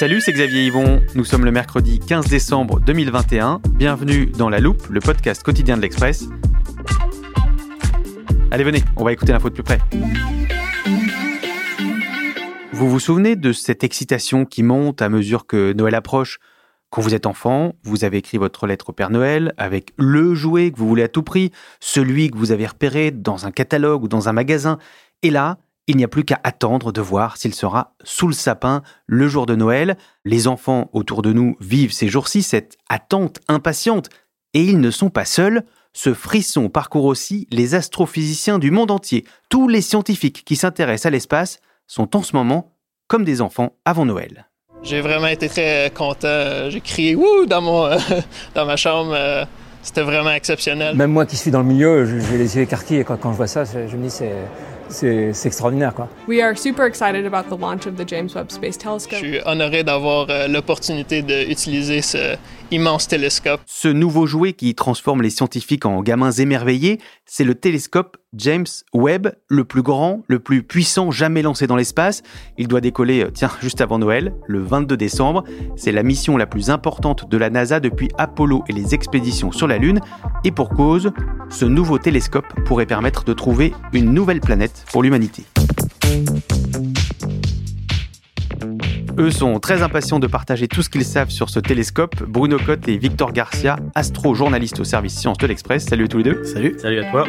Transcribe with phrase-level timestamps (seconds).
[0.00, 1.02] Salut, c'est Xavier Yvon.
[1.14, 3.60] Nous sommes le mercredi 15 décembre 2021.
[3.74, 6.24] Bienvenue dans La Loupe, le podcast quotidien de l'Express.
[8.50, 9.78] Allez, venez, on va écouter l'info de plus près.
[12.72, 16.38] Vous vous souvenez de cette excitation qui monte à mesure que Noël approche?
[16.88, 20.70] Quand vous êtes enfant, vous avez écrit votre lettre au Père Noël avec le jouet
[20.70, 24.08] que vous voulez à tout prix, celui que vous avez repéré dans un catalogue ou
[24.08, 24.78] dans un magasin.
[25.22, 25.58] Et là,
[25.90, 29.46] il n'y a plus qu'à attendre de voir s'il sera sous le sapin le jour
[29.46, 29.96] de Noël.
[30.24, 34.08] Les enfants autour de nous vivent ces jours-ci cette attente impatiente.
[34.54, 35.62] Et ils ne sont pas seuls.
[35.92, 39.24] Ce frisson parcourt aussi les astrophysiciens du monde entier.
[39.48, 42.72] Tous les scientifiques qui s'intéressent à l'espace sont en ce moment
[43.08, 44.46] comme des enfants avant Noël.
[44.82, 46.70] J'ai vraiment été très content.
[46.70, 47.90] J'ai crié wouh dans, mon,
[48.54, 49.12] dans ma chambre.
[49.14, 49.44] Euh,
[49.82, 50.94] C'était vraiment exceptionnel.
[50.96, 53.36] Même moi qui suis dans le milieu, je- j'ai les yeux écarquillés quand, quand je
[53.36, 53.64] vois ça.
[53.64, 54.32] Je je me dis c'est
[54.90, 56.08] c'est extraordinaire quoi.
[56.28, 59.18] We are super excited about the launch of the James Webb Space Je Telescope.
[59.18, 62.36] suis honoré d'avoir euh, l'opportunité d'utiliser ce
[62.70, 63.60] immense télescope.
[63.66, 69.32] Ce nouveau jouet qui transforme les scientifiques en gamins émerveillés, c'est le télescope James Webb,
[69.48, 72.22] le plus grand, le plus puissant jamais lancé dans l'espace.
[72.58, 75.44] Il doit décoller, euh, tiens, juste avant Noël, le 22 décembre.
[75.76, 79.66] C'est la mission la plus importante de la NASA depuis Apollo et les expéditions sur
[79.66, 80.00] la Lune.
[80.44, 81.10] Et pour cause,
[81.48, 85.44] ce nouveau télescope pourrait permettre de trouver une nouvelle planète pour l'humanité.
[89.18, 92.22] Eux sont très impatients de partager tout ce qu'ils savent sur ce télescope.
[92.22, 95.84] Bruno Cotte et Victor Garcia, astro-journalistes au service sciences de l'Express.
[95.84, 96.44] Salut à tous les deux.
[96.44, 96.74] Salut.
[96.78, 97.26] Salut à toi.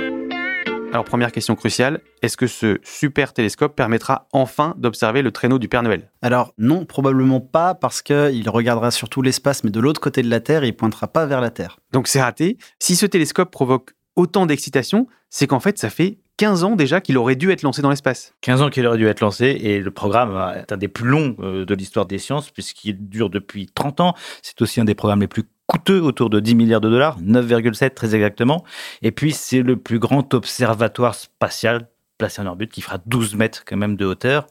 [0.94, 5.70] Alors première question cruciale, est-ce que ce super télescope permettra enfin d'observer le traîneau du
[5.70, 6.12] Père Noël?
[6.22, 10.42] Alors non, probablement pas parce qu'il regardera surtout l'espace mais de l'autre côté de la
[10.42, 11.80] Terre et il pointera pas vers la Terre.
[11.94, 12.58] Donc c'est raté.
[12.80, 17.18] Si ce télescope provoque autant d'excitation, c'est qu'en fait ça fait 15 ans déjà qu'il
[17.18, 18.34] aurait dû être lancé dans l'espace.
[18.42, 21.36] 15 ans qu'il aurait dû être lancé et le programme est un des plus longs
[21.40, 24.16] euh, de l'histoire des sciences puisqu'il dure depuis 30 ans.
[24.42, 27.94] C'est aussi un des programmes les plus coûteux, autour de 10 milliards de dollars, 9,7
[27.94, 28.66] très exactement.
[29.02, 31.88] Et puis c'est le plus grand observatoire spatial
[32.18, 34.48] placé en orbite qui fera 12 mètres quand même de hauteur.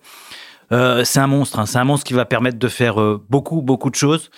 [0.73, 1.67] Euh, c'est un monstre, hein.
[1.67, 4.31] c'est un monstre qui va permettre de faire euh, beaucoup, beaucoup de choses.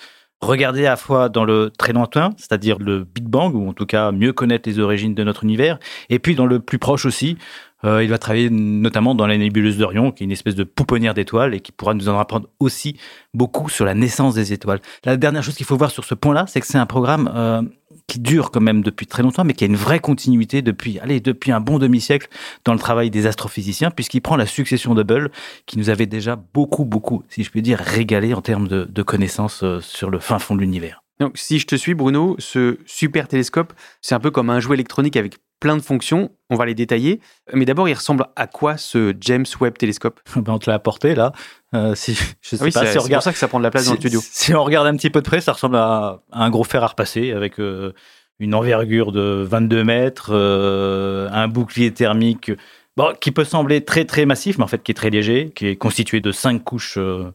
[0.43, 3.85] Regarder à la fois dans le très lointain, c'est-à-dire le Big Bang, ou en tout
[3.85, 7.37] cas mieux connaître les origines de notre univers, et puis dans le plus proche aussi,
[7.85, 11.13] euh, il va travailler notamment dans la nébuleuse d'Orion, qui est une espèce de pouponnière
[11.13, 12.97] d'étoiles et qui pourra nous en apprendre aussi
[13.33, 14.81] beaucoup sur la naissance des étoiles.
[15.05, 17.61] La dernière chose qu'il faut voir sur ce point-là, c'est que c'est un programme euh,
[18.07, 21.19] qui dure quand même depuis très longtemps, mais qui a une vraie continuité depuis, allez,
[21.19, 22.27] depuis un bon demi-siècle
[22.65, 25.31] dans le travail des astrophysiciens, puisqu'il prend la succession d'Hubble,
[25.65, 29.03] qui nous avait déjà beaucoup, beaucoup, si je puis dire, régalé en termes de, de
[29.03, 31.03] connaissances euh, sur le fin fond de l'univers.
[31.19, 34.75] Donc si je te suis Bruno, ce super télescope, c'est un peu comme un jouet
[34.75, 37.21] électronique avec plein de fonctions, on va les détailler.
[37.53, 41.15] Mais d'abord, il ressemble à quoi ce James Webb télescope Ben, on te l'a apporté
[41.15, 41.31] là.
[41.73, 43.23] Euh, si, je sais oui, pas si pour regarde.
[43.23, 44.19] ça que ça prend de la place dans le studio.
[44.21, 46.83] Si on regarde un petit peu de près, ça ressemble à, à un gros fer
[46.83, 47.93] à repasser avec euh,
[48.39, 52.51] une envergure de 22 mètres, euh, un bouclier thermique
[52.97, 55.67] bon, qui peut sembler très très massif, mais en fait qui est très léger, qui
[55.67, 57.31] est constitué de cinq couches euh,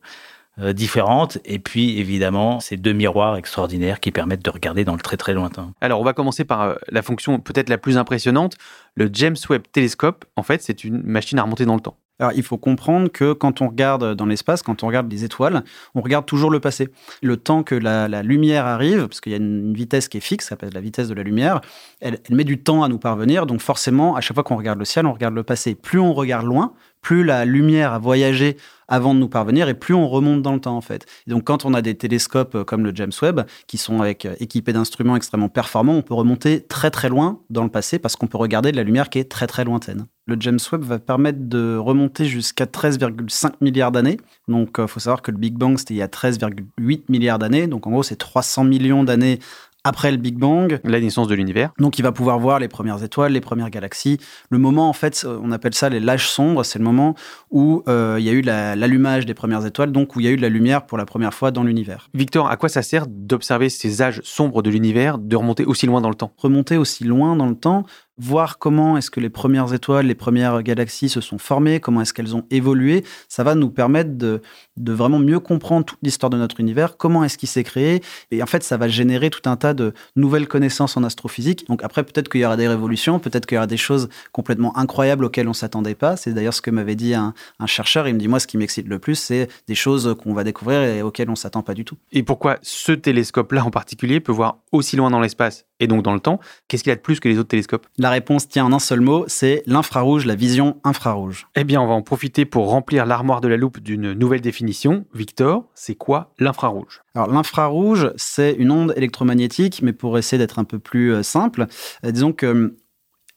[0.72, 5.16] différentes, et puis évidemment ces deux miroirs extraordinaires qui permettent de regarder dans le très
[5.16, 5.72] très lointain.
[5.80, 8.56] Alors, on va commencer par euh, la fonction peut-être la plus impressionnante.
[8.94, 11.96] Le James Webb Telescope, en fait, c'est une machine à remonter dans le temps.
[12.20, 15.62] Alors, il faut comprendre que quand on regarde dans l'espace, quand on regarde les étoiles,
[15.94, 16.88] on regarde toujours le passé.
[17.22, 20.20] Le temps que la, la lumière arrive, parce qu'il y a une vitesse qui est
[20.20, 21.60] fixe, ça s'appelle la vitesse de la lumière,
[22.00, 23.46] elle, elle met du temps à nous parvenir.
[23.46, 25.76] Donc, forcément, à chaque fois qu'on regarde le ciel, on regarde le passé.
[25.76, 28.56] Plus on regarde loin, plus la lumière a voyagé
[28.88, 31.06] avant de nous parvenir et plus on remonte dans le temps en fait.
[31.26, 34.12] Et donc quand on a des télescopes euh, comme le James Webb qui sont euh,
[34.40, 38.26] équipés d'instruments extrêmement performants, on peut remonter très très loin dans le passé parce qu'on
[38.26, 40.06] peut regarder de la lumière qui est très très lointaine.
[40.26, 44.18] Le James Webb va permettre de remonter jusqu'à 13,5 milliards d'années.
[44.46, 47.66] Donc il faut savoir que le Big Bang c'était il y a 13,8 milliards d'années.
[47.66, 49.38] Donc en gros c'est 300 millions d'années
[49.84, 50.80] après le Big Bang.
[50.84, 51.72] La naissance de l'univers.
[51.78, 54.18] Donc il va pouvoir voir les premières étoiles, les premières galaxies.
[54.50, 57.14] Le moment, en fait, on appelle ça les l'âge sombre, c'est le moment
[57.50, 60.28] où euh, il y a eu la- l'allumage des premières étoiles, donc où il y
[60.28, 62.08] a eu de la lumière pour la première fois dans l'univers.
[62.14, 66.00] Victor, à quoi ça sert d'observer ces âges sombres de l'univers, de remonter aussi loin
[66.00, 66.32] dans le temps?
[66.36, 67.84] Remonter aussi loin dans le temps,
[68.18, 72.12] voir comment est-ce que les premières étoiles, les premières galaxies se sont formées, comment est-ce
[72.12, 74.40] qu'elles ont évolué, ça va nous permettre de,
[74.76, 78.46] vraiment mieux comprendre toute l'histoire de notre univers, comment est-ce qu'il s'est créé, et en
[78.46, 81.66] fait ça va générer tout un tas de nouvelles connaissances en astrophysique.
[81.68, 84.76] Donc après peut-être qu'il y aura des révolutions, peut-être qu'il y aura des choses complètement
[84.76, 86.16] incroyables auxquelles on s'attendait pas.
[86.16, 87.34] C'est d'ailleurs ce que m'avait dit un,
[87.66, 90.44] chercheur, il me dit moi ce qui m'excite le plus c'est des choses qu'on va
[90.44, 91.96] découvrir et auxquelles on s'attend pas du tout.
[92.12, 95.67] Et pourquoi ce télescope-là en particulier peut voir aussi loin dans l'espace?
[95.80, 97.86] Et donc dans le temps Qu'est-ce qu'il a de plus que les autres télescopes?
[97.98, 101.46] La réponse tient en un seul mot, c'est l'infrarouge, la vision infrarouge.
[101.56, 105.06] Eh bien, on va en profiter pour remplir l'armoire de la loupe d'une nouvelle définition.
[105.14, 107.02] Victor, c'est quoi l'infrarouge?
[107.14, 111.66] Alors l'infrarouge, c'est une onde électromagnétique, mais pour essayer d'être un peu plus euh, simple,
[112.04, 112.72] euh, disons que hum,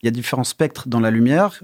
[0.01, 1.61] il y a différents spectres dans la lumière.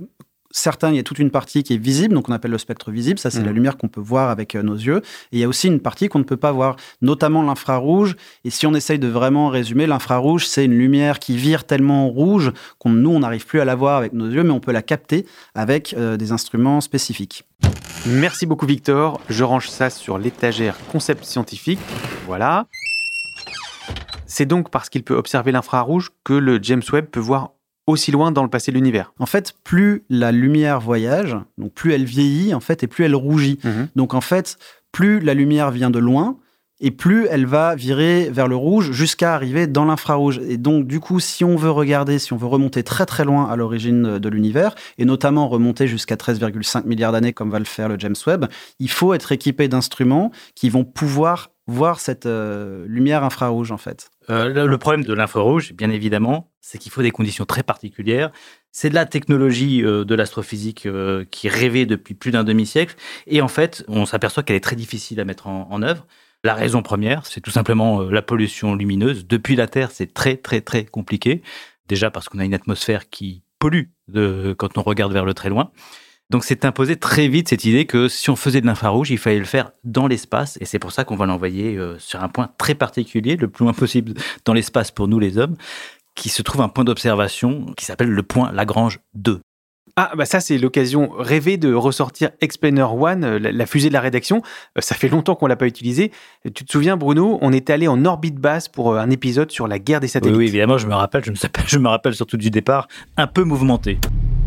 [0.51, 2.91] Certains, il y a toute une partie qui est visible, donc on appelle le spectre
[2.91, 3.19] visible.
[3.19, 5.01] Ça, c'est la lumière qu'on peut voir avec euh, nos yeux.
[5.31, 8.15] Et il y a aussi une partie qu'on ne peut pas voir, notamment l'infrarouge.
[8.44, 12.51] Et si on essaye de vraiment résumer, l'infrarouge, c'est une lumière qui vire tellement rouge
[12.79, 14.81] qu'on nous, on n'arrive plus à la voir avec nos yeux, mais on peut la
[14.81, 17.43] capter avec euh, des instruments spécifiques.
[18.05, 19.19] Merci beaucoup Victor.
[19.29, 21.79] Je range ça sur l'étagère concept scientifique.
[22.25, 22.67] Voilà.
[24.25, 27.51] C'est donc parce qu'il peut observer l'infrarouge que le James Webb peut voir
[27.88, 29.13] aussi loin dans le passé de l'univers.
[29.18, 33.16] En fait, plus la lumière voyage, donc plus elle vieillit, en fait, et plus elle
[33.16, 33.60] rougit.
[33.63, 33.88] Mhm.
[33.95, 34.57] Donc en fait,
[34.92, 36.38] plus la lumière vient de loin,
[36.79, 40.39] et plus elle va virer vers le rouge jusqu'à arriver dans l'infrarouge.
[40.47, 43.45] Et donc du coup, si on veut regarder, si on veut remonter très très loin
[43.50, 47.89] à l'origine de l'univers, et notamment remonter jusqu'à 13,5 milliards d'années comme va le faire
[47.89, 48.45] le James Webb,
[48.79, 54.09] il faut être équipé d'instruments qui vont pouvoir voir cette euh, lumière infrarouge en fait.
[54.29, 58.31] Euh, le- problème de l'infrarouge, bien évidemment, c'est qu'il faut des conditions très particulières.
[58.71, 60.88] C'est de la technologie euh, de l'astrophysique
[61.31, 62.95] qui rêvée depuis plus d'un demi-siècle.
[63.25, 66.06] Et en fait, on s'aperçoit qu'elle est très difficile à mettre en œuvre.
[66.44, 69.28] La raison première, c'est tout simplement euh, la pollution lumineuse.
[69.28, 71.42] Depuis la Terre, c'est très, très, très compliqué.
[71.88, 73.86] Déjà parce qu'on a une atmosphère qui pollue
[74.57, 75.72] quand on regarde vers le très loin.
[76.30, 79.39] Donc c'est imposé très vite cette idée que si on faisait de l'infrarouge, il fallait
[79.39, 80.57] le faire dans l'espace.
[80.60, 83.63] Et c'est pour ça qu'on va l'envoyer euh, sur un point très particulier, le plus
[83.63, 84.13] loin possible
[84.44, 85.56] dans l'espace pour nous les hommes,
[86.16, 89.39] qui se trouve un point d'observation qui s'appelle le point Lagrange 2.
[89.99, 93.94] Ah, bah ça, c'est l'occasion rêvée de ressortir Explainer One, euh, la, la fusée de
[93.94, 94.44] la rédaction.
[94.77, 96.11] Euh, Ça fait longtemps qu'on l'a pas utilisée.
[96.45, 99.67] Euh, Tu te souviens, Bruno, on était allé en orbite basse pour un épisode sur
[99.67, 100.38] la guerre des Oui, satellites.
[100.38, 101.35] oui, évidemment, je me rappelle, je me,
[101.67, 103.97] je me rappelle surtout du départ, un peu mouvementé.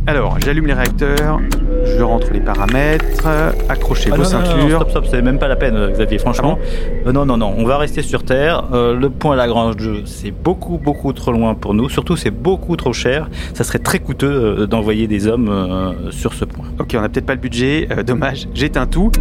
[0.07, 1.41] Alors, j'allume les réacteurs,
[1.85, 3.27] je rentre les paramètres,
[3.69, 4.77] accrochez Ah vos non, non, non, ceintures.
[4.79, 6.59] stop, stop, c'est même pas la peine, euh, Xavier, franchement.
[7.07, 8.65] Euh, non, non, non, on va rester sur Terre.
[8.73, 11.89] Euh, le point Lagrange 2, c'est beaucoup, beaucoup trop loin pour nous.
[11.89, 13.29] Surtout, c'est beaucoup trop cher.
[13.55, 16.67] Ça serait très coûteux d'envoyer des hommes euh, sur ce point.
[16.81, 19.13] Ok, on n'a peut-être pas le budget, euh, dommage, j'éteins tout.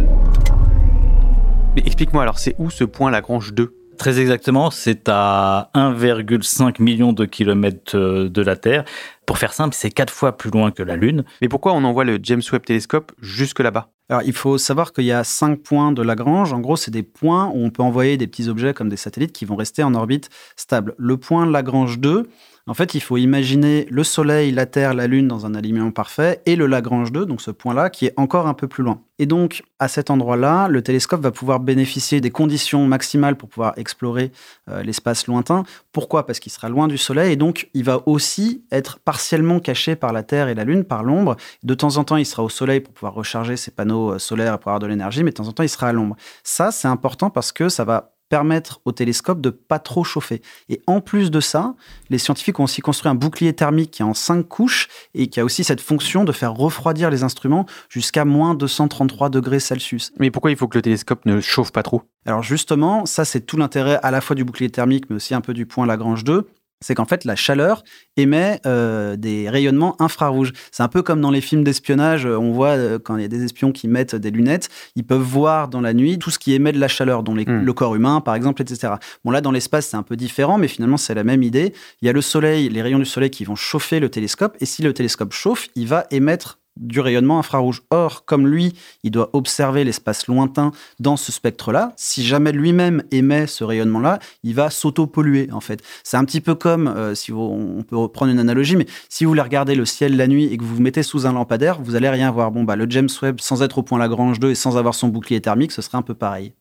[1.76, 7.12] Mais explique-moi alors, c'est où ce point Lagrange 2 Très exactement, c'est à 1,5 million
[7.12, 8.86] de kilomètres euh, de la Terre.
[9.26, 11.22] Pour faire simple, c'est quatre fois plus loin que la Lune.
[11.42, 13.90] Mais pourquoi on envoie le James Webb Télescope jusque là-bas?
[14.08, 16.54] Alors, il faut savoir qu'il y a cinq points de Lagrange.
[16.54, 19.32] En gros, c'est des points où on peut envoyer des petits objets comme des satellites
[19.32, 20.94] qui vont rester en orbite stable.
[20.96, 22.26] Le point Lagrange 2,
[22.66, 26.42] en fait, il faut imaginer le Soleil, la Terre, la Lune dans un alignement parfait
[26.46, 29.00] et le Lagrange 2, donc ce point-là, qui est encore un peu plus loin.
[29.18, 33.74] Et donc, à cet endroit-là, le télescope va pouvoir bénéficier des conditions maximales pour pouvoir
[33.76, 34.32] explorer
[34.70, 35.64] euh, l'espace lointain.
[35.92, 36.26] Pourquoi?
[36.26, 40.12] Parce qu'il sera loin du Soleil et donc il va aussi être partiellement caché par
[40.12, 41.36] la Terre et la Lune, par l'ombre.
[41.62, 44.54] De temps en temps, il sera au Soleil pour pouvoir recharger ses panneaux euh, solaires
[44.54, 46.16] et pour avoir de l'énergie, mais de temps en temps, il sera à l'ombre.
[46.42, 50.40] Ça, c'est important parce que ça va permettre au télescope de pas trop chauffer.
[50.70, 51.74] Et en plus de ça,
[52.08, 55.40] les scientifiques ont aussi construit un bouclier thermique qui est en cinq couches et qui
[55.40, 60.12] a aussi cette fonction de faire refroidir les instruments jusqu'à moins 233 degrés Celsius.
[60.18, 62.02] Mais pourquoi il faut que le télescope ne chauffe pas trop?
[62.24, 65.40] Alors justement, ça c'est tout l'intérêt à la fois du bouclier thermique mais aussi un
[65.40, 66.46] peu du point Lagrange 2.
[66.82, 67.82] C'est qu'en fait la chaleur
[68.16, 70.52] émet euh, des rayonnements infrarouges.
[70.72, 73.24] C'est un peu comme dans les films d'espionnage, euh, on voit euh, quand il y
[73.24, 76.38] a des espions qui mettent des lunettes, ils peuvent voir dans la nuit tout ce
[76.38, 77.64] qui émet de la chaleur, dont les- Hmm.
[77.64, 78.94] le corps humain par exemple, etc.
[79.24, 81.74] Bon là dans l'espace c'est un peu différent, mais finalement c'est la même idée.
[82.00, 84.66] Il y a le soleil, les rayons du soleil qui vont chauffer le télescope, et
[84.66, 87.82] si le télescope chauffe, il va émettre du rayonnement infrarouge.
[87.90, 93.46] Or, comme lui, il doit observer l'espace lointain dans ce spectre-là, si jamais lui-même émet
[93.46, 95.82] ce rayonnement-là, il va s'auto-polluer, en fait.
[96.02, 99.30] C'est un petit peu comme, euh, si on peut reprendre une analogie, mais si vous
[99.30, 101.94] voulez regarder le ciel la nuit et que vous vous mettez sous un lampadaire, vous
[101.94, 102.50] allez rien voir.
[102.50, 105.08] Bon, bah, le James Webb, sans être au point Lagrange 2 et sans avoir son
[105.08, 106.52] bouclier thermique, ce serait un peu pareil.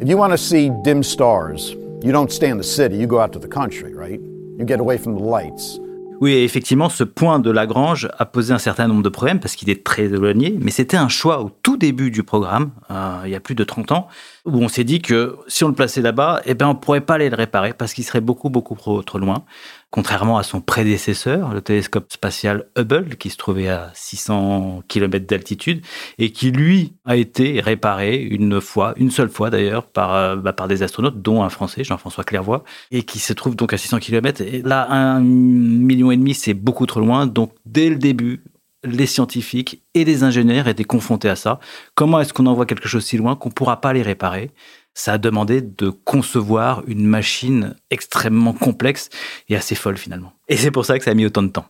[0.00, 3.20] If you want to see dim stars, you don't stay in the city, you go
[3.20, 4.20] out to the country, right?
[4.58, 5.80] You get away from the lights.
[6.24, 9.68] Oui, effectivement, ce point de Lagrange a posé un certain nombre de problèmes parce qu'il
[9.68, 13.34] est très éloigné, mais c'était un choix au tout début du programme, euh, il y
[13.34, 14.08] a plus de 30 ans,
[14.46, 17.16] où on s'est dit que si on le plaçait là-bas, eh ben, on pourrait pas
[17.16, 19.44] aller le réparer parce qu'il serait beaucoup, beaucoup trop loin.
[19.94, 25.84] Contrairement à son prédécesseur, le télescope spatial Hubble, qui se trouvait à 600 km d'altitude
[26.18, 30.52] et qui, lui, a été réparé une fois, une seule fois d'ailleurs, par, euh, bah,
[30.66, 34.40] des astronautes, dont un Français, Jean-François Clairvoy, et qui se trouve donc à 600 km.
[34.40, 37.28] Et là, un million et demi, c'est beaucoup trop loin.
[37.28, 38.42] Donc, dès le début,
[38.82, 41.60] les scientifiques et les ingénieurs étaient confrontés à ça.
[41.94, 44.50] Comment est-ce qu'on envoie quelque chose si loin qu'on ne pourra pas les réparer?
[44.96, 49.10] Ça a demandé de concevoir une machine extrêmement complexe
[49.48, 50.32] et assez folle finalement.
[50.48, 51.66] Et c'est pour ça que ça a mis autant de temps.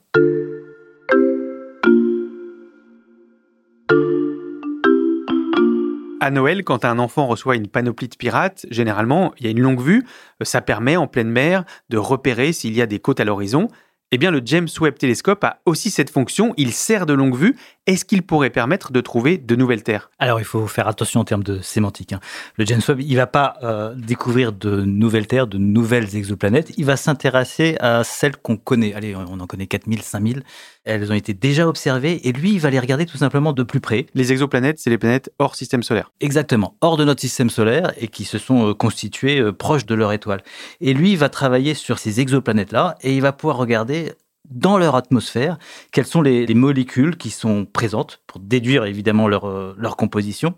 [6.21, 9.61] À Noël, quand un enfant reçoit une panoplie de pirates, généralement, il y a une
[9.61, 10.05] longue vue.
[10.43, 13.69] Ça permet, en pleine mer, de repérer s'il y a des côtes à l'horizon.
[14.11, 16.55] Eh bien, le James Webb Telescope a aussi cette fonction.
[16.57, 17.57] Il sert de longue vue.
[17.87, 20.11] Est-ce qu'il pourrait permettre de trouver de nouvelles terres?
[20.19, 22.15] Alors, il faut faire attention en termes de sémantique.
[22.15, 22.21] hein.
[22.57, 26.73] Le James Webb, il va pas euh, découvrir de nouvelles terres, de nouvelles exoplanètes.
[26.79, 28.95] Il va s'intéresser à celles qu'on connaît.
[28.95, 30.43] Allez, on en connaît 4000, 5000.
[30.85, 33.81] Elles ont été déjà observées et lui, il va les regarder tout simplement de plus
[33.81, 34.07] près.
[34.15, 36.11] Les exoplanètes, c'est les planètes hors système solaire.
[36.21, 39.95] Exactement, hors de notre système solaire et qui se sont euh, constituées euh, proches de
[39.95, 40.43] leur étoile.
[40.81, 44.13] Et lui, il va travailler sur ces exoplanètes-là et il va pouvoir regarder
[44.51, 45.59] dans leur atmosphère
[45.93, 50.55] quelles sont les, les molécules qui sont présentes pour déduire évidemment leur, euh, leur composition.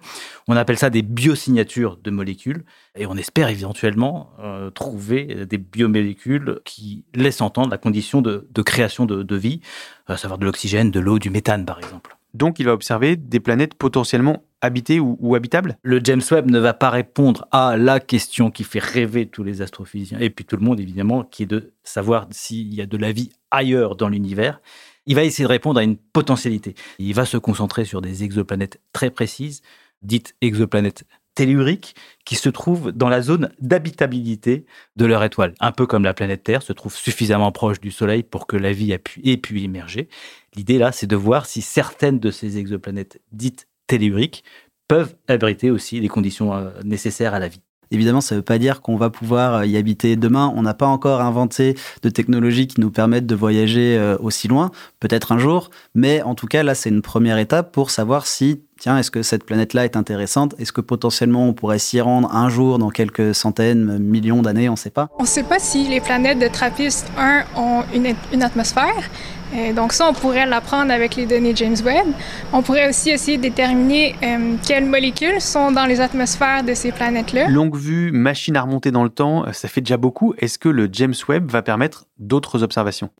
[0.49, 2.65] On appelle ça des biosignatures de molécules
[2.97, 8.63] et on espère éventuellement euh, trouver des biomolécules qui laissent entendre la condition de, de
[8.63, 9.61] création de, de vie,
[10.07, 12.16] à savoir de l'oxygène, de l'eau, du méthane par exemple.
[12.37, 16.75] Donc, il va observer des planètes potentiellement habitées ou, habitables Le James Webb ne va
[16.75, 20.63] pas répondre à la question qui fait rêver tous les astrophysiciens et puis tout le
[20.63, 24.61] monde évidemment, qui est de savoir s'il y a de la vie ailleurs dans l'univers.
[25.07, 26.75] Il va essayer de répondre à une potentialité.
[26.99, 29.63] Il va se concentrer sur des exoplanètes très précises,
[30.03, 31.05] dites exoplanètes
[31.37, 34.67] telluriques, qui se trouvent dans la zone d'habitabilité
[34.97, 35.55] de leur étoile.
[35.61, 38.73] Un peu comme la planète Terre se trouve suffisamment proche du Soleil pour que la
[38.73, 40.09] vie ait pu émerger.
[40.57, 44.43] L'idée là, c'est de voir si certaines de ces exoplanètes dites telluriques
[44.89, 47.61] peuvent abriter aussi les conditions euh, nécessaires à la vie.
[47.91, 50.53] Évidemment, ça ne veut pas dire qu'on va pouvoir y habiter demain.
[50.57, 54.71] On n'a pas encore inventé de technologies qui nous permettent de voyager euh, aussi loin,
[54.99, 58.63] peut-être un jour, mais en tout cas, là, c'est une première étape pour savoir si,
[58.79, 60.55] tiens, est-ce que cette planète-là est intéressante?
[60.59, 64.69] Est-ce que potentiellement on pourrait s'y rendre un jour dans quelques centaines, millions d'années?
[64.69, 65.09] On ne sait pas.
[65.19, 69.11] On ne sait pas si les planètes de TRAPPIST 1 ont une, une atmosphère.
[69.55, 72.07] Euh, donc ça, on pourrait l'apprendre avec les données James Webb.
[72.53, 76.93] On pourrait aussi essayer de déterminer euh, quelles molécules sont dans les atmosphères de ces
[76.93, 77.49] planètes-là.
[77.49, 80.35] Longue vue, machine à remonter dans le temps, ça fait déjà beaucoup.
[80.39, 83.11] Est-ce que le James Webb va permettre d'autres observations?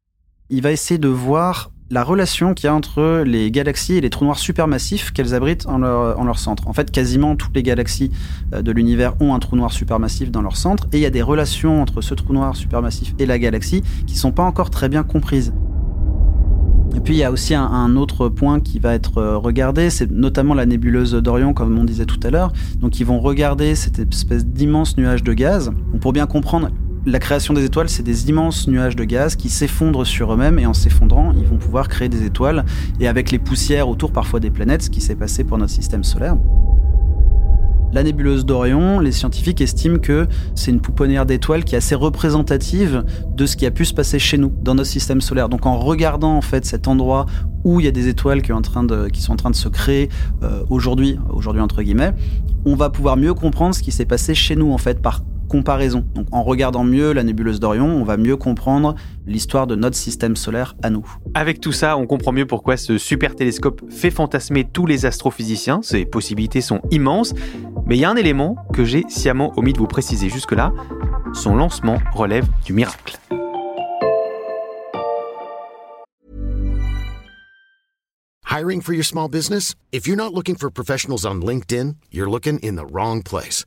[0.51, 4.11] Il va essayer de voir la relation qu'il y a entre les galaxies et les
[4.11, 6.67] trous noirs supermassifs qu'elles abritent en leur, en leur, centre.
[6.67, 8.11] En fait, quasiment toutes les galaxies
[8.53, 11.11] euh, de l'univers ont un trou noir supermassif dans leur centre, et il y a
[11.11, 14.71] des relations entre ce trou noir supermassif et la galaxie qui ne sont pas encore
[14.71, 15.53] très bien comprises.
[16.97, 20.11] Et puis il y a aussi un, autre point qui va être euh, regardé, c'est
[20.11, 22.53] notamment la nébuleuse d'Orion, comme on disait tout à l'heure.
[22.81, 25.71] Donc ils vont regarder cette espèce d'immense nuage de gaz.
[26.01, 26.71] Pour bien comprendre,
[27.07, 30.67] la création des étoiles, c'est des immenses nuages de gaz qui s'effondrent sur eux-mêmes et
[30.67, 32.65] en s'effondrant, ils vont pouvoir créer des étoiles.
[32.99, 36.03] Et avec les poussières autour parfois des planètes, ce qui s'est passé pour notre système
[36.03, 36.37] solaire.
[37.93, 43.05] La nébuleuse d'Orion, les scientifiques estiment que c'est une pouponnière d'étoiles qui est assez représentative
[43.35, 45.49] de ce qui a pu se passer chez nous, dans notre système solaire.
[45.49, 47.27] Donc en regardant en fait cet endroit
[47.63, 50.09] où il y a des étoiles qui, sont en train de se créer
[50.43, 52.13] euh, aujourd'hui, aujourd'hui entre guillemets,
[52.65, 56.05] on va pouvoir mieux comprendre ce qui s'est passé chez nous en fait par comparaison.
[56.15, 58.95] Donc en regardant mieux la nébuleuse d'Orion, on va mieux comprendre
[59.27, 61.07] l'histoire de notre système solaire à nous.
[61.35, 65.81] Avec tout ça, on comprend mieux pourquoi ce super télescope fait fantasmer tous les astrophysiciens,
[65.83, 67.35] ses possibilités sont immenses,
[67.87, 70.73] mais il y a un élément que j'ai sciemment omis de vous préciser jusque-là,
[71.33, 73.19] son lancement relève du miracle.
[78.57, 79.75] Hiring for your small business?
[79.93, 83.67] If you're not looking for professionals on LinkedIn, you're looking in the wrong place.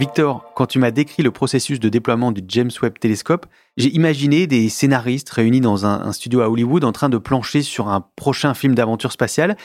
[0.00, 3.44] Victor, quand tu m'as décrit le processus de déploiement du James Webb Telescope,
[3.76, 7.88] j'ai imaginé des scénaristes réunis dans un, studio à Hollywood en train de plancher sur
[7.88, 9.58] un prochain film d'aventure spatiale.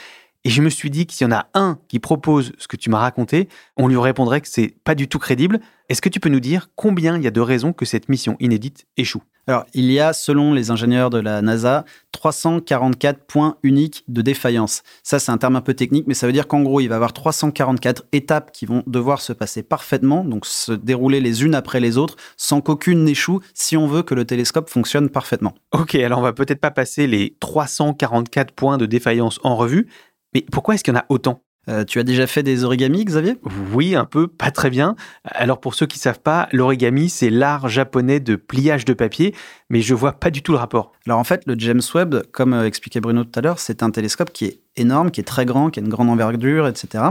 [0.44, 2.76] Et je me suis dit que s'il y en a un qui propose ce que
[2.76, 5.58] tu m'as raconté, on lui répondrait que c'est pas du tout crédible.
[5.88, 8.36] Est-ce que tu peux nous dire combien il y a de raisons que cette mission
[8.38, 9.22] inédite échoue?
[9.48, 14.82] Alors, il y a, selon les ingénieurs de la NASA, 344 points uniques de défaillance.
[15.04, 16.94] Ça, c'est un terme un peu technique, mais ça veut dire qu'en gros, il va
[16.94, 21.54] y avoir 344 étapes qui vont devoir se passer parfaitement, donc se dérouler les unes
[21.54, 25.54] après les autres, sans qu'aucune n'échoue, si on veut que le télescope fonctionne parfaitement.
[25.70, 29.86] Ok, alors on va peut-être pas passer les 344 points de défaillance en revue,
[30.34, 31.45] mais pourquoi est-ce qu'il y en a autant?
[31.68, 33.36] Euh, tu as déjà fait des origamis, Xavier?
[33.72, 34.94] Oui, un peu, pas très bien.
[35.24, 39.34] Alors pour ceux qui savent pas, l'origami, c'est l'art japonais de pliage de papier,
[39.68, 40.92] mais je vois pas du tout le rapport.
[41.06, 43.90] Alors en fait, le James Webb, comme euh, expliquait Bruno tout à l'heure, c'est un
[43.90, 47.04] télescope qui est énorme, qui est très grand, qui a une grande envergure, etc.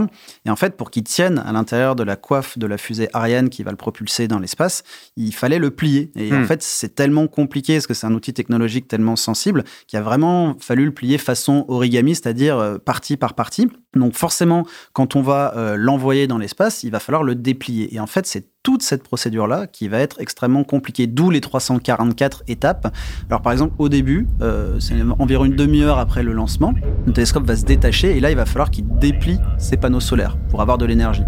[0.44, 3.48] Et en fait, pour qu'il tienne à l'intérieur de la coiffe de la fusée Ariane
[3.48, 4.82] qui va le propulser dans l'espace,
[5.16, 6.10] il fallait le plier.
[6.16, 6.42] Et Hmm.
[6.42, 10.02] en fait, c'est tellement compliqué, parce que c'est un outil technologique tellement sensible, qu'il a
[10.02, 13.68] vraiment fallu le plier façon origami, c'est-à-dire euh, partie par partie.
[13.94, 17.94] Donc forcément, quand on va euh, l'envoyer dans l'espace, il va falloir le déplier.
[17.94, 22.42] Et en fait, c'est toute cette procédure-là qui va être extrêmement compliquée, d'où les 344
[22.48, 22.92] étapes.
[23.30, 26.74] Alors par exemple, au début, euh, c'est environ une demi-heure après le lancement,
[27.06, 30.36] le télescope va se détacher et là, il va falloir qu'il déplie ses panneaux solaires
[30.50, 31.22] pour avoir de l'énergie.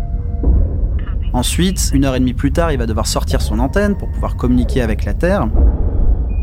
[1.32, 4.34] Ensuite, une heure et demie plus tard, il va devoir sortir son antenne pour pouvoir
[4.34, 5.48] communiquer avec la Terre.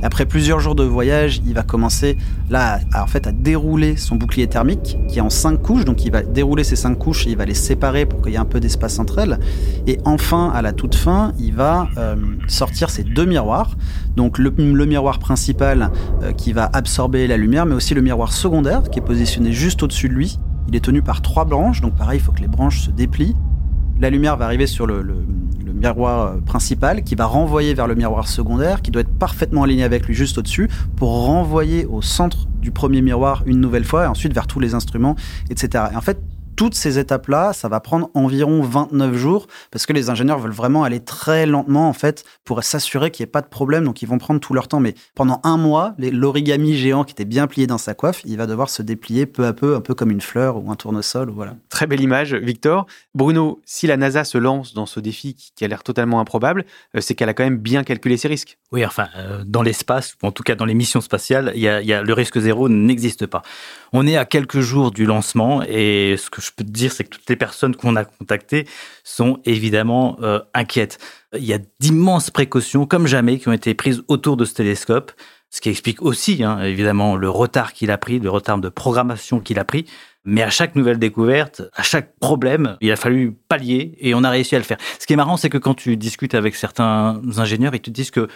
[0.05, 2.15] Après plusieurs jours de voyage, il va commencer
[2.51, 5.83] là, à, à dérouler son bouclier thermique qui est en cinq couches.
[5.83, 8.35] Donc, il va dérouler ces cinq couches et il va les séparer pour qu'il y
[8.35, 9.39] ait un peu d'espace entre elles.
[9.87, 12.15] Et enfin, à la toute fin, il va euh,
[12.47, 13.75] sortir ses deux miroirs.
[14.15, 15.89] Donc, le, le miroir principal
[16.21, 19.81] euh, qui va absorber la lumière, mais aussi le miroir secondaire qui est positionné juste
[19.81, 20.37] au-dessus de lui.
[20.67, 21.81] Il est tenu par trois branches.
[21.81, 23.35] Donc, pareil, il faut que les branches se déplient.
[23.99, 25.03] La lumière va arriver sur le,
[25.73, 29.83] miroir euh, principal qui va renvoyer vers le miroir secondaire qui doit être parfaitement aligné
[29.83, 34.07] avec lui juste au-dessus pour renvoyer au centre du premier miroir une nouvelle fois et
[34.07, 35.15] ensuite vers tous les instruments,
[35.49, 35.85] etc.
[35.91, 36.19] Et en fait,
[36.55, 40.83] toutes ces étapes-là, ça va prendre environ 29 jours parce que les ingénieurs veulent vraiment
[40.83, 43.83] aller très lentement en fait pour s'assurer qu'il n'y ait pas de problème.
[43.85, 44.79] Donc ils vont prendre tout leur temps.
[44.79, 48.47] Mais pendant un mois, l'origami géant qui était bien plié dans sa coiffe, il va
[48.47, 51.29] devoir se déplier peu à peu, un peu comme une fleur ou un tournesol.
[51.29, 51.55] ou Voilà.
[51.69, 52.85] Très belle image, Victor.
[53.13, 56.65] Bruno, si la NASA se lance dans ce défi qui a l'air totalement improbable,
[56.95, 58.57] euh, c'est qu'elle a quand même bien calculé ses risques.
[58.71, 61.67] Oui, enfin, euh, dans l'espace, ou en tout cas dans les missions spatiales, a, y
[61.93, 63.41] a- le risque zéro n'existe pas.
[63.93, 67.03] On est à quelques jours du lancement et ce que je peux te dire, c'est
[67.03, 68.67] que toutes les personnes qu'on a contactées
[69.03, 70.99] sont évidemment euh, inquiètes.
[71.33, 75.11] Il y a d'immenses précautions, comme jamais, qui ont été prises autour de ce télescope,
[75.49, 79.39] ce qui explique aussi, hein, évidemment, le retard qu'il a pris, le retard de programmation
[79.39, 79.85] qu'il a pris.
[80.25, 84.29] Mais à chaque nouvelle découverte, à chaque problème, il a fallu pallier et on a
[84.31, 84.77] réussi à le faire.
[84.99, 88.09] Ce qui est marrant, c'est que quand tu discutes avec certains ingénieurs, ils te disent
[88.09, 88.27] que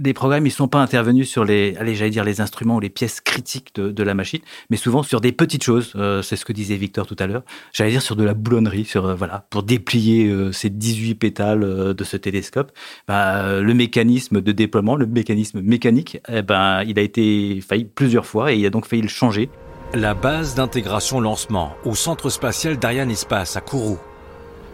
[0.00, 2.90] des programmes, ils sont pas intervenus sur les, allez, j'allais dire les instruments ou les
[2.90, 5.92] pièces critiques de, la machine, mais souvent sur des petites choses.
[5.94, 7.42] Euh, c'est ce que disait Victor tout à l'heure.
[7.72, 11.62] J'allais dire sur de la boulonnerie, sur euh, voilà, pour déplier euh, ces 18 pétales
[11.62, 12.72] euh, de ce télescope.
[13.06, 18.26] Bah, le mécanisme de déploiement, le mécanisme mécanique, eh ben, il a été failli plusieurs
[18.26, 19.48] fois et il a donc failli le changer.
[19.94, 23.98] La base d'intégration lancement au centre spatial d'Ariane Espace à Kourou.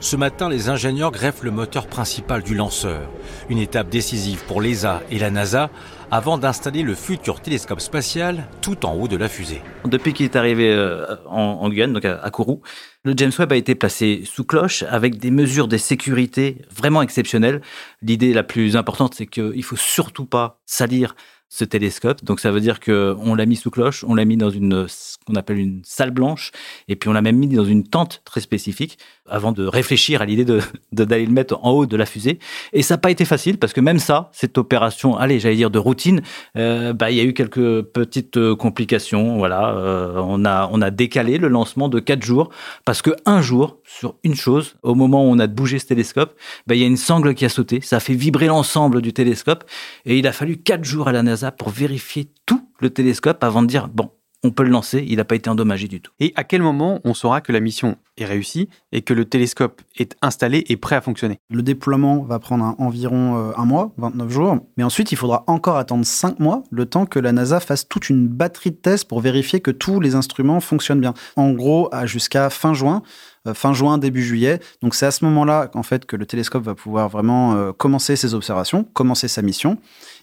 [0.03, 3.03] Ce matin, les ingénieurs greffent le moteur principal du lanceur,
[3.51, 5.69] une étape décisive pour l'ESA et la NASA
[6.11, 9.61] avant d'installer le futur télescope spatial tout en haut de la fusée.
[9.85, 12.63] Depuis qu'il est arrivé euh, en, Guyane, donc à, Kourou,
[13.05, 17.61] le James Webb a été placé sous cloche avec des mesures de sécurité vraiment exceptionnelles.
[18.01, 21.15] L'idée la plus importante, c'est qu'il faut surtout pas salir
[21.51, 22.25] ce télescope.
[22.25, 24.87] Donc ça veut dire que on l'a mis sous cloche, on l'a mis dans une
[24.89, 26.53] ce qu'on appelle une salle blanche,
[26.89, 30.27] et puis on l'a même mis dans une tente très spécifique avant de réfléchir à
[30.27, 30.61] l'idée de
[30.93, 32.39] d'aller le mettre en haut de la fusée.
[32.73, 35.71] Et ça n'a pas été facile parce que même ça, cette opération, allez, j'allais dire
[35.71, 36.23] de routine,
[36.57, 39.39] euh, bah il y a eu quelques petites euh, complications.
[39.39, 42.51] Voilà, Euh, on a on a décalé le lancement de quatre jours
[42.85, 46.33] parce que un jour sur une chose, au moment où on a bougé ce télescope,
[46.67, 49.13] bah, il y a une sangle qui a sauté, ça a fait vibrer l'ensemble du
[49.13, 49.65] télescope,
[50.07, 53.63] et il a fallu quatre jours à la NASA pour vérifier tout le télescope avant
[53.63, 54.11] de dire bon,
[54.43, 56.13] on peut le lancer, il n'a pas été endommagé du tout.
[56.19, 59.83] Et à quel moment on saura que la mission est réussie et que le télescope
[59.99, 61.39] est installé et prêt à fonctionner?
[61.51, 65.77] Le déploiement va prendre environ euh, un mois, 29 jours, mais ensuite il faudra encore
[65.77, 69.21] attendre 5 mois, le temps que la NASA fasse toute une batterie de tests pour
[69.21, 71.15] vérifier que tous les instruments fonctionnent bien.
[71.37, 74.61] En gros, jusqu'à fin juin, euh, fin juin, début juillet.
[74.83, 78.17] Donc c'est à ce moment-là en fait que le télescope va pouvoir vraiment euh, commencer
[78.17, 79.79] ses observations, commencer sa mission.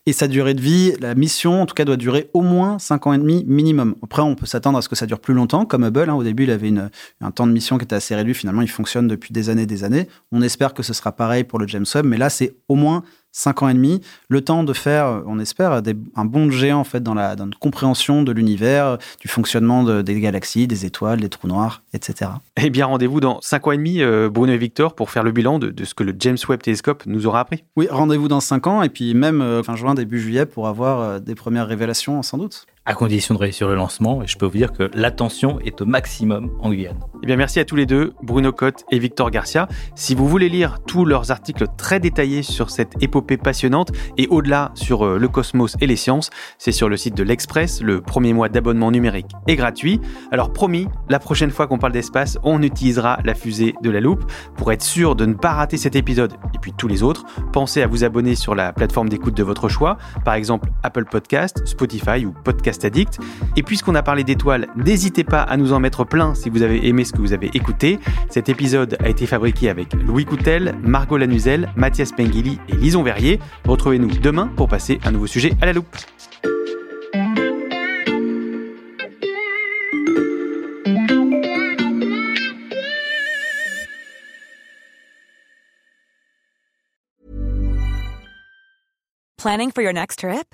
[0.05, 3.07] Et sa durée de vie, la mission en tout cas doit durer au moins 5
[3.07, 3.95] ans et demi minimum.
[4.01, 6.09] Après, on peut s'attendre à ce que ça dure plus longtemps, comme Hubble.
[6.09, 6.13] Hein.
[6.13, 8.33] Au début, il avait une, un temps de mission qui était assez réduit.
[8.33, 10.07] Finalement, il fonctionne depuis des années et des années.
[10.31, 13.03] On espère que ce sera pareil pour le James Webb, mais là, c'est au moins
[13.37, 15.81] 5 ans et demi, le temps de faire, on espère,
[16.15, 20.19] un bond de géant en fait dans la, dans compréhension de l'univers, du fonctionnement des
[20.19, 22.31] galaxies, des étoiles, des trous noirs, etc.
[22.57, 25.31] Eh bien, rendez-vous dans 5 ans et demi, euh, Bruno et Victor, pour faire le
[25.31, 27.63] bilan de, ce que le James Webb Telescope nous aura appris.
[27.75, 30.99] Oui, rendez-vous dans 5 ans et puis même euh, fin juin, début juillet pour avoir
[30.99, 34.23] euh, des premières révélations sans doute à condition de réussir le lancement.
[34.23, 36.97] Et je peux vous dire que l'attention est au maximum en Guyane.
[37.21, 39.67] Eh bien, merci à tous les deux, Bruno Cotte et Victor Garcia.
[39.95, 44.71] Si vous voulez lire tous leurs articles très détaillés sur cette épopée passionnante et au-delà
[44.73, 47.81] sur euh, le cosmos et les sciences, c'est sur le site de l'Express.
[47.81, 49.99] Le premier mois d'abonnement numérique est gratuit.
[50.31, 54.23] Alors, promis, la prochaine fois qu'on parle d'espace, on utilisera la fusée de la loupe.
[54.55, 57.81] Pour être sûr de ne pas rater cet épisode et puis tous les autres, pensez
[57.81, 62.25] à vous abonner sur la plateforme d'écoute de votre choix, par exemple Apple Podcast, Spotify
[62.25, 62.31] ou
[63.55, 66.87] Et puisqu'on a parlé d'étoiles, n'hésitez pas à nous en mettre plein si vous avez
[66.87, 67.99] aimé ce que vous avez écouté.
[68.29, 73.39] Cet épisode a été fabriqué avec Louis Coutel, Margot Lanuzel, Mathias Pengili et Lison Verrier.
[73.67, 75.95] Retrouvez-nous demain pour passer un nouveau sujet à la loupe.
[89.37, 90.53] Planning for your next trip?